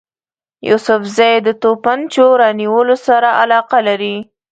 یوسفزي 0.67 1.33
له 1.45 1.53
توپنچو 1.61 2.25
رانیولو 2.41 2.95
سره 3.07 3.29
علاقه 3.41 3.79
لري. 3.87 4.15